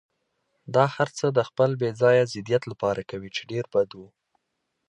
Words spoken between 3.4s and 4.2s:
ډېر بد و.